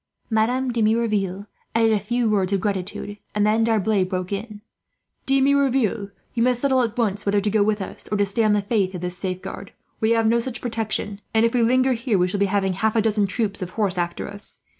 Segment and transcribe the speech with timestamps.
[0.31, 1.45] Madame de Merouville
[1.75, 6.41] added a few words of gratitude, and then D'Arblay broke in with: "De Merouville, you
[6.41, 9.01] must settle at once whether to go with us, or stay on the faith of
[9.01, 9.73] this safeguard.
[9.99, 12.95] We have no such protection and, if we linger here, we shall be having half
[12.95, 14.61] a dozen troops of horse after us.